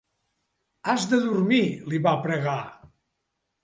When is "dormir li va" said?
1.27-2.19